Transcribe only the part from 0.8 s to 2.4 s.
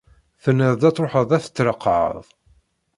ad tṛuḥeḍ ad t-tṛeqɛeḍ.